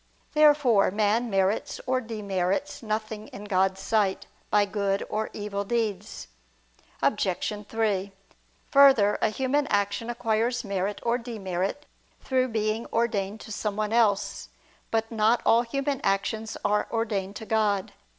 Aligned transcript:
Therefore 0.33 0.89
man 0.89 1.29
merits 1.29 1.79
or 1.85 2.01
demerits 2.01 2.81
nothing 2.81 3.27
in 3.27 3.43
God's 3.43 3.81
sight, 3.81 4.25
by 4.49 4.65
good 4.65 5.05
or 5.11 5.29
evil 5.31 5.63
deeds. 5.63 6.27
Obj. 7.03 7.67
3: 7.69 8.11
Further, 8.71 9.19
a 9.21 9.29
human 9.29 9.67
action 9.67 10.09
acquires 10.09 10.63
merit 10.63 10.99
or 11.03 11.19
demerit 11.19 11.85
through 12.19 12.47
being 12.47 12.87
ordained 12.91 13.41
to 13.41 13.51
someone 13.51 13.93
else. 13.93 14.49
But 14.89 15.11
not 15.11 15.39
all 15.45 15.61
human 15.61 16.01
actions 16.03 16.57
are 16.65 16.87
ordained 16.91 17.35
to 17.35 17.45
God. 17.45 17.93